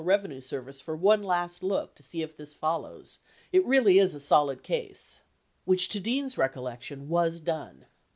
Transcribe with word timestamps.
Revenue 0.03 0.41
Service 0.41 0.81
for 0.81 0.95
one 0.95 1.21
last 1.21 1.61
look 1.61 1.93
to 1.93 2.01
see 2.01 2.23
if 2.23 2.35
this 2.35 2.55
follows, 2.55 3.19
it 3.51 3.63
really 3.67 3.99
is 3.99 4.15
a 4.15 4.19
solid 4.19 4.63
case," 4.63 5.21
which 5.63 5.89
to 5.89 5.99
Dean's 5.99 6.39
recollection 6.39 7.07
was 7.07 7.39
done. 7.39 7.85